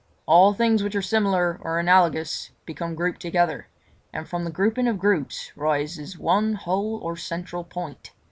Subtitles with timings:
[0.25, 3.67] All things which are similar or analogous become grouped together,
[4.11, 8.11] and from the grouping of groups rises one whole or central point.